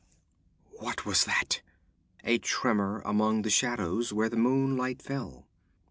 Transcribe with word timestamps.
What 0.71 1.05
was 1.05 1.25
that? 1.25 1.61
A 2.23 2.39
tremor 2.39 3.03
among 3.05 3.43
the 3.43 3.51
shadows 3.51 4.11
where 4.11 4.29
the 4.29 4.35
moonlight 4.35 4.99
fell. 4.99 5.45